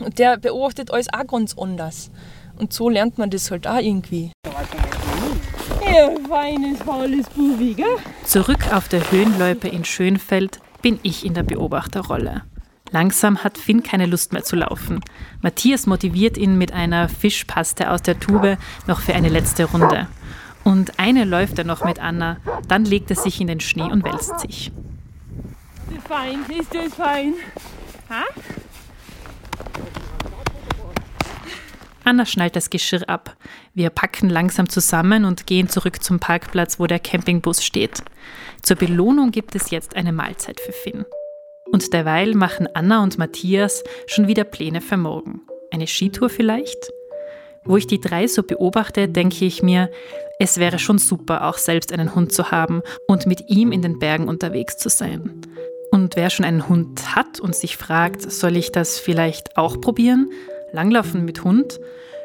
[0.00, 2.10] und der beobachtet alles auch ganz anders.
[2.58, 4.30] Und so lernt man das halt auch irgendwie.
[5.84, 7.96] Ja, feines, faules Bubi, gell?
[8.24, 12.42] Zurück auf der Höhenloipe in Schönfeld bin ich in der Beobachterrolle.
[12.90, 15.00] Langsam hat Finn keine Lust mehr zu laufen.
[15.40, 20.08] Matthias motiviert ihn mit einer Fischpaste aus der Tube noch für eine letzte Runde.
[20.64, 24.04] Und eine läuft er noch mit Anna, dann legt er sich in den Schnee und
[24.04, 24.68] wälzt sich.
[24.68, 24.74] Ist
[25.96, 26.44] das fein?
[26.48, 27.34] Ist das fein?
[28.08, 28.24] Ha?
[32.04, 33.36] Anna schnallt das Geschirr ab.
[33.74, 38.02] Wir packen langsam zusammen und gehen zurück zum Parkplatz, wo der Campingbus steht.
[38.62, 41.04] Zur Belohnung gibt es jetzt eine Mahlzeit für Finn.
[41.70, 45.40] Und derweil machen Anna und Matthias schon wieder Pläne für morgen.
[45.70, 46.92] Eine Skitour vielleicht?
[47.64, 49.88] Wo ich die drei so beobachte, denke ich mir,
[50.38, 54.00] es wäre schon super, auch selbst einen Hund zu haben und mit ihm in den
[54.00, 55.42] Bergen unterwegs zu sein.
[55.92, 60.30] Und wer schon einen Hund hat und sich fragt, soll ich das vielleicht auch probieren?
[60.72, 61.78] Langlaufen mit Hund?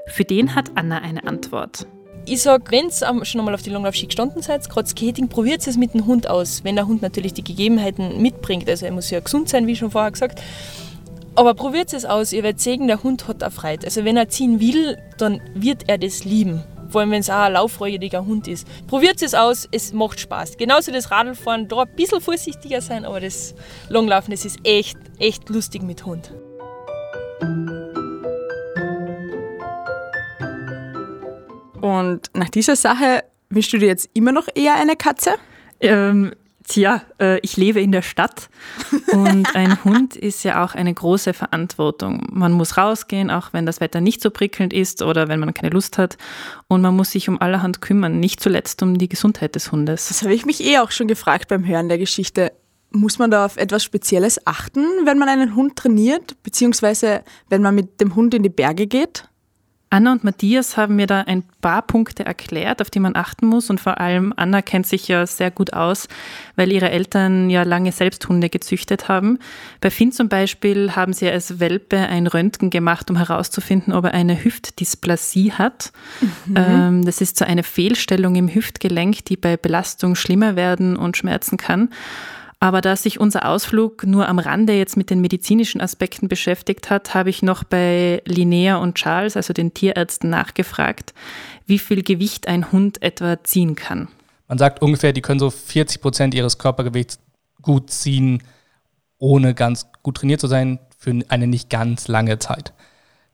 [0.08, 1.86] Für den hat Anna eine Antwort.
[2.26, 5.78] Ich sage, wenn ihr schon einmal auf die Langlaufski gestanden seid, gerade Skating, probiert es
[5.78, 6.64] mit dem Hund aus.
[6.64, 9.92] Wenn der Hund natürlich die Gegebenheiten mitbringt, also er muss ja gesund sein, wie schon
[9.92, 10.42] vorher gesagt.
[11.38, 13.86] Aber probiert es aus, ihr werdet sehen, der Hund hat auch Freude.
[13.86, 16.64] Also wenn er ziehen will, dann wird er das lieben.
[16.90, 18.68] Vor allem, wenn es auch ein lauffreudiger Hund ist.
[18.88, 20.58] Probiert es aus, es macht Spaß.
[20.58, 23.54] Genauso das Radlfahren, da ein bisschen vorsichtiger sein, aber das
[23.88, 26.32] Langlaufen, das ist echt, echt lustig mit Hund.
[31.82, 35.36] Und nach dieser Sache wünschst du dir jetzt immer noch eher eine Katze?
[35.82, 36.34] Ähm,
[36.68, 38.50] tja, äh, ich lebe in der Stadt
[39.12, 42.28] und ein Hund ist ja auch eine große Verantwortung.
[42.32, 45.72] Man muss rausgehen, auch wenn das Wetter nicht so prickelnd ist oder wenn man keine
[45.72, 46.18] Lust hat.
[46.68, 50.10] Und man muss sich um allerhand kümmern, nicht zuletzt um die Gesundheit des Hundes.
[50.10, 52.52] Das habe ich mich eh auch schon gefragt beim Hören der Geschichte.
[52.92, 57.76] Muss man da auf etwas Spezielles achten, wenn man einen Hund trainiert, beziehungsweise wenn man
[57.76, 59.30] mit dem Hund in die Berge geht?
[59.90, 63.70] Anna und Matthias haben mir da ein paar Punkte erklärt, auf die man achten muss.
[63.70, 66.10] Und vor allem Anna kennt sich ja sehr gut aus,
[66.58, 69.40] weil ihre Eltern ja lange selbst Hunde gezüchtet haben.
[69.80, 74.14] Bei Finn zum Beispiel haben sie als Welpe ein Röntgen gemacht, um herauszufinden, ob er
[74.14, 75.94] eine Hüftdysplasie hat.
[76.20, 76.56] Mhm.
[76.56, 81.58] Ähm, das ist so eine Fehlstellung im Hüftgelenk, die bei Belastung schlimmer werden und schmerzen
[81.58, 81.90] kann.
[82.60, 87.14] Aber da sich unser Ausflug nur am Rande jetzt mit den medizinischen Aspekten beschäftigt hat,
[87.14, 91.14] habe ich noch bei Linnea und Charles, also den Tierärzten, nachgefragt,
[91.68, 94.08] wie viel Gewicht ein Hund etwa ziehen kann.
[94.48, 97.20] Man sagt ungefähr, die können so 40 Prozent ihres Körpergewichts
[97.62, 98.42] gut ziehen,
[99.20, 102.74] ohne ganz gut trainiert zu sein, für eine nicht ganz lange Zeit.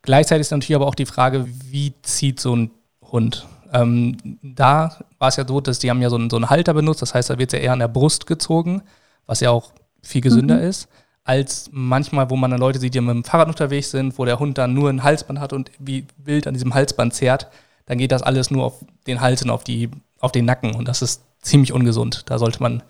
[0.01, 3.47] Gleichzeitig ist natürlich aber auch die Frage, wie zieht so ein Hund?
[3.71, 6.73] Ähm, da war es ja so, dass die haben ja so einen, so einen Halter
[6.73, 8.83] benutzt, das heißt, da wird ja eher an der Brust gezogen
[9.25, 10.63] was ja auch viel gesünder mhm.
[10.63, 10.89] ist,
[11.23, 14.39] als manchmal, wo man dann Leute sieht, die mit dem Fahrrad unterwegs sind, wo der
[14.39, 17.47] Hund dann nur ein Halsband hat und wie wild an diesem Halsband zerrt,
[17.85, 20.87] dann geht das alles nur auf den Hals und auf, die, auf den Nacken und
[20.87, 22.23] das ist ziemlich ungesund.
[22.27, 22.83] Da sollte man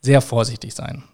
[0.00, 1.04] sehr vorsichtig sein.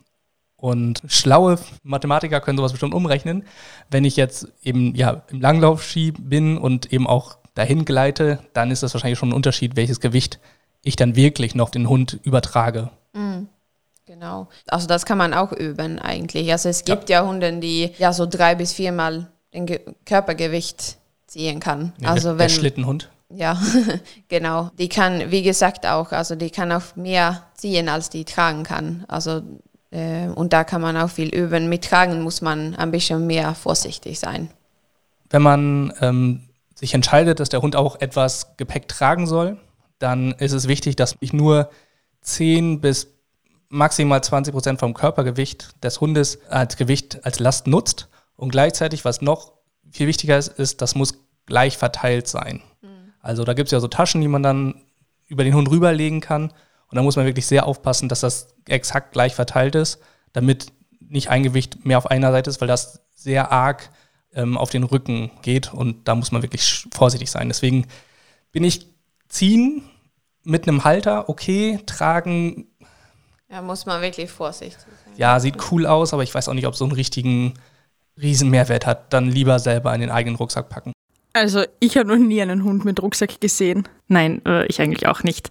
[0.57, 3.45] Und schlaue Mathematiker können sowas bestimmt umrechnen.
[3.91, 8.83] Wenn ich jetzt eben ja, im Langlaufski bin und eben auch dahin gleite, dann ist
[8.83, 10.39] das wahrscheinlich schon ein Unterschied, welches Gewicht
[10.83, 12.91] ich dann wirklich noch den Hund übertrage.
[13.13, 13.49] Mhm.
[14.07, 14.49] Genau.
[14.69, 16.51] Also das kann man auch üben eigentlich.
[16.53, 20.99] Also es gibt ja, ja Hunde, die ja so drei bis viermal den Ge Körpergewicht
[21.27, 21.93] ziehen kann.
[21.99, 23.11] Ja, also der, wenn, der Schlittenhund.
[23.31, 23.61] Ja,
[24.29, 24.71] genau.
[24.79, 29.05] Die kann, wie gesagt, auch, also die kann auch mehr ziehen, als die tragen kann.
[29.09, 29.43] Also
[29.91, 31.69] äh, und da kann man auch viel üben.
[31.69, 34.51] Mit Tragen muss man ein bisschen mehr vorsichtig sein.
[35.31, 39.57] Wenn man ähm, sich entscheidet, dass der Hund auch etwas Gepäck tragen soll,
[39.99, 41.71] dann ist es wichtig, dass ich nur
[42.23, 43.14] 10 bis
[43.75, 48.09] maximal 20 Prozent vom Körpergewicht des Hundes als Gewicht als Last nutzt.
[48.37, 49.53] Und gleichzeitig, was noch
[49.91, 52.63] viel wichtiger ist, ist, das muss gleich verteilt sein.
[52.83, 53.13] Mhm.
[53.21, 54.83] Also da gibt es ja so Taschen, die man dann
[55.27, 56.53] über den Hund rüberlegen kann.
[56.89, 59.99] Und da muss man wirklich sehr aufpassen, dass das exakt gleich verteilt ist,
[60.33, 63.91] damit nicht ein Gewicht mehr auf einer Seite ist, weil das sehr arg
[64.35, 65.73] ähm, auf den Rücken geht.
[65.73, 67.49] Und da muss man wirklich vorsichtig sein.
[67.49, 67.87] Deswegen
[68.53, 68.87] bin ich
[69.29, 69.83] ziehen
[70.45, 72.69] mit einem Halter, okay, tragen
[73.49, 75.15] da muss man wirklich vorsichtig sein.
[75.17, 77.55] Ja, sieht cool aus, aber ich weiß auch nicht, ob so einen richtigen
[78.21, 79.13] Riesenmehrwert hat.
[79.13, 80.93] Dann lieber selber in den eigenen Rucksack packen.
[81.33, 83.89] Also ich habe noch nie einen Hund mit Rucksack gesehen.
[84.07, 85.51] Nein, äh, ich eigentlich auch nicht.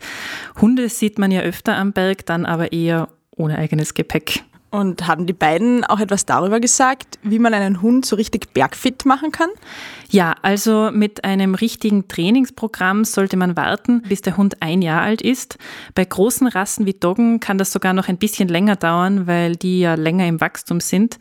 [0.62, 4.44] Hunde sieht man ja öfter am Berg, dann aber eher ohne eigenes Gepäck.
[4.74, 9.06] Und haben die beiden auch etwas darüber gesagt, wie man einen Hund so richtig bergfit
[9.06, 9.50] machen kann?
[10.10, 15.22] Ja, also mit einem richtigen Trainingsprogramm sollte man warten, bis der Hund ein Jahr alt
[15.22, 15.60] ist.
[15.94, 19.82] Bei großen Rassen wie Doggen kann das sogar noch ein bisschen länger dauern, weil die
[19.82, 21.20] ja länger im Wachstum sind.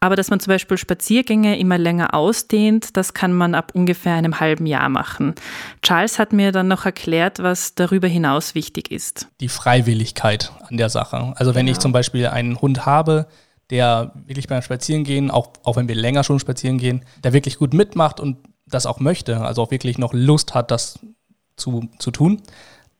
[0.00, 4.38] Aber dass man zum Beispiel Spaziergänge immer länger ausdehnt, das kann man ab ungefähr einem
[4.38, 5.34] halben Jahr machen.
[5.82, 9.26] Charles hat mir dann noch erklärt, was darüber hinaus wichtig ist.
[9.40, 11.32] Die Freiwilligkeit an der Sache.
[11.36, 11.76] Also wenn genau.
[11.76, 13.26] ich zum Beispiel einen Hund habe,
[13.70, 17.74] der wirklich beim Spazierengehen, auch, auch wenn wir länger schon spazieren gehen, der wirklich gut
[17.74, 21.00] mitmacht und das auch möchte, also auch wirklich noch Lust hat, das
[21.56, 22.40] zu, zu tun,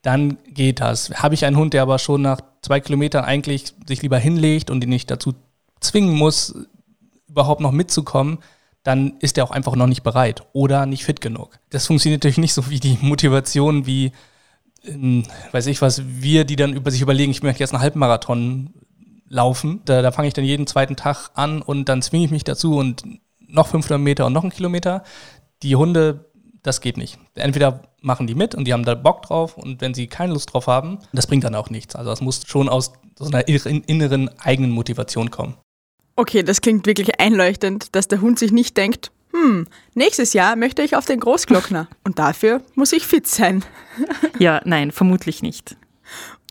[0.02, 1.10] dann geht das.
[1.22, 4.82] Habe ich einen Hund, der aber schon nach zwei Kilometern eigentlich sich lieber hinlegt und
[4.82, 5.34] ihn nicht dazu
[5.80, 6.54] zwingen muss,
[7.28, 8.38] überhaupt noch mitzukommen,
[8.82, 11.58] dann ist er auch einfach noch nicht bereit oder nicht fit genug.
[11.70, 14.12] Das funktioniert natürlich nicht so wie die Motivation, wie,
[14.82, 18.70] in, weiß ich was, wir, die dann über sich überlegen, ich möchte jetzt einen Halbmarathon
[19.28, 19.82] laufen.
[19.84, 22.76] Da, da fange ich dann jeden zweiten Tag an und dann zwinge ich mich dazu
[22.76, 23.04] und
[23.40, 25.02] noch 500 Meter und noch einen Kilometer.
[25.62, 26.30] Die Hunde,
[26.62, 27.18] das geht nicht.
[27.34, 30.52] Entweder machen die mit und die haben da Bock drauf und wenn sie keine Lust
[30.52, 31.96] drauf haben, das bringt dann auch nichts.
[31.96, 35.56] Also es muss schon aus so einer inneren eigenen Motivation kommen.
[36.18, 40.82] Okay, das klingt wirklich einleuchtend, dass der Hund sich nicht denkt, hm, nächstes Jahr möchte
[40.82, 43.64] ich auf den Großglockner und dafür muss ich fit sein.
[44.40, 45.76] Ja, nein, vermutlich nicht.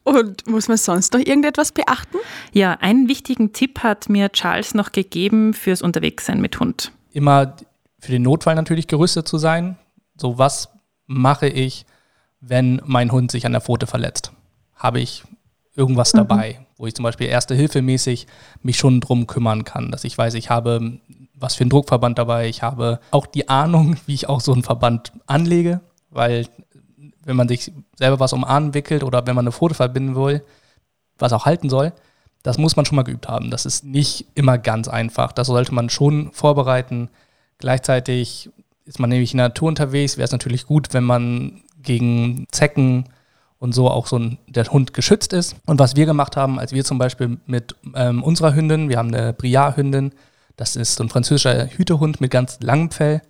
[0.06, 2.18] Und muss man sonst noch irgendetwas beachten?
[2.54, 6.94] Ja, einen wichtigen Tipp hat mir Charles noch gegeben fürs Unterwegssein mit Hund.
[7.12, 7.58] Immer
[8.00, 9.78] für den Notfall natürlich gerüstet zu sein.
[10.16, 10.70] So, was
[11.08, 11.86] mache ich,
[12.40, 14.32] wenn mein Hund sich an der Pfote verletzt?
[14.76, 15.26] Habe ich
[15.76, 16.20] irgendwas mhm.
[16.78, 18.28] Wo ich zum Beispiel erste Hilfe mäßig
[18.62, 21.00] mich schon drum kümmern kann, dass ich weiß, ich habe
[21.40, 24.64] was für einen Druckverband dabei, ich habe auch die Ahnung, wie ich auch so einen
[24.64, 26.48] Verband anlege, weil
[27.24, 30.44] wenn man sich selber was um Arm wickelt oder wenn man eine Foto verbinden will,
[31.18, 31.94] was auch halten soll,
[32.44, 33.52] das muss man schon mal geübt haben.
[33.52, 35.34] Das ist nicht immer ganz einfach.
[35.34, 37.10] Das sollte man schon vorbereiten.
[37.58, 38.50] Gleichzeitig
[38.86, 43.10] ist man nämlich in der Natur unterwegs, wäre es natürlich gut, wenn man gegen Zecken
[43.60, 45.56] und so auch so ein, der Hund geschützt ist.
[45.66, 49.14] Und was wir gemacht haben, als wir zum Beispiel mit ähm, unserer Hündin, wir haben
[49.14, 50.12] eine Briard-Hündin,
[50.56, 53.22] das ist so ein französischer Hütehund mit ganz langem Fell.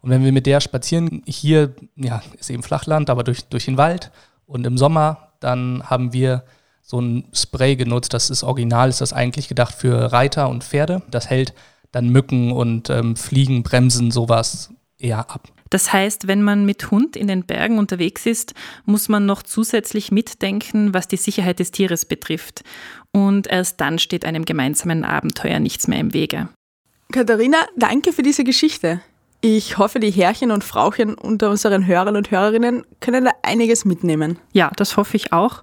[0.00, 3.76] Und wenn wir mit der spazieren, hier ja, ist eben Flachland, aber durch, durch den
[3.76, 4.12] Wald
[4.46, 6.44] und im Sommer, dann haben wir
[6.82, 8.14] so ein Spray genutzt.
[8.14, 11.02] Das ist original, ist das eigentlich gedacht für Reiter und Pferde.
[11.10, 11.52] Das hält
[11.92, 15.48] dann Mücken und ähm, Fliegen, Bremsen, sowas eher ab.
[15.70, 18.54] Das heißt, wenn man mit Hund in den Bergen unterwegs ist,
[18.84, 22.62] muss man noch zusätzlich mitdenken, was die Sicherheit des Tieres betrifft.
[23.12, 26.48] Und erst dann steht einem gemeinsamen Abenteuer nichts mehr im Wege.
[27.12, 29.00] Katharina, danke für diese Geschichte.
[29.40, 34.38] Ich hoffe, die Herrchen und Frauchen unter unseren Hörern und Hörerinnen können da einiges mitnehmen.
[34.52, 35.62] Ja, das hoffe ich auch.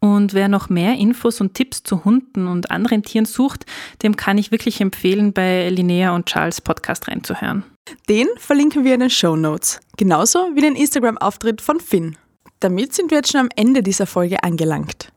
[0.00, 3.66] Und wer noch mehr Infos und Tipps zu Hunden und anderen Tieren sucht,
[4.02, 7.64] dem kann ich wirklich empfehlen, bei Linnea und Charles Podcast reinzuhören.
[8.08, 12.16] Den verlinken wir in den Show Notes, genauso wie den Instagram-Auftritt von Finn.
[12.60, 15.12] Damit sind wir jetzt schon am Ende dieser Folge angelangt.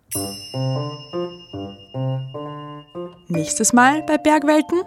[3.28, 4.82] Nächstes Mal bei Bergwelten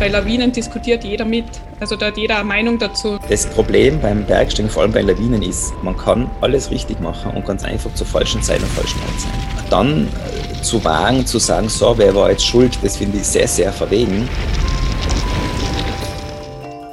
[0.00, 1.44] bei Lawinen diskutiert jeder mit.
[1.78, 3.18] Also da hat jeder eine Meinung dazu.
[3.28, 7.46] Das Problem beim Bergsteigen, vor allem bei Lawinen, ist, man kann alles richtig machen und
[7.46, 9.32] ganz einfach zur falschen Zeit am falschen Ort sein.
[9.68, 13.46] Dann äh, zu wagen, zu sagen, so, wer war jetzt schuld, das finde ich sehr,
[13.46, 14.26] sehr verwegen.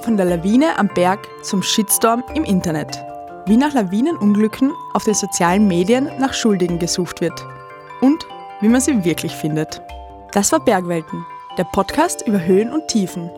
[0.02, 3.02] Von der Lawine am Berg zum Shitstorm im Internet.
[3.46, 7.46] Wie nach Lawinenunglücken auf den sozialen Medien nach Schuldigen gesucht wird.
[8.02, 8.28] Und
[8.60, 9.82] wie man sie wirklich findet.
[10.34, 11.26] Das war Bergwelten
[11.58, 13.30] der Podcast über Höhen und Tiefen.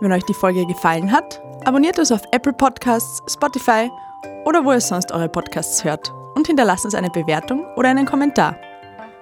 [0.00, 3.90] Wenn euch die Folge gefallen hat, abonniert uns auf Apple Podcasts, Spotify
[4.44, 8.56] oder wo ihr sonst eure Podcasts hört und hinterlasst uns eine Bewertung oder einen Kommentar.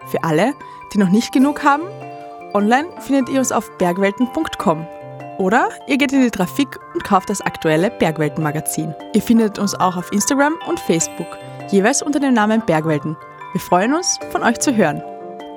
[0.07, 0.53] Für alle,
[0.93, 1.85] die noch nicht genug haben,
[2.53, 4.87] online findet ihr uns auf bergwelten.com
[5.39, 8.95] oder ihr geht in die Trafik und kauft das aktuelle Bergwelten-Magazin.
[9.15, 11.39] Ihr findet uns auch auf Instagram und Facebook,
[11.71, 13.17] jeweils unter dem Namen Bergwelten.
[13.53, 15.03] Wir freuen uns, von euch zu hören.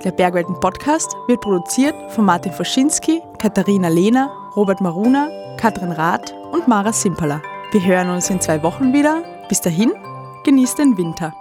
[0.04, 6.68] Der Bergwelten Podcast wird produziert von Martin Foschinski, Katharina Lehner, Robert Maruna, Katrin Rath und
[6.68, 7.40] Mara Simpala.
[7.72, 9.22] Wir hören uns in zwei Wochen wieder.
[9.48, 9.92] Bis dahin,
[10.44, 11.36] genießt den Winter.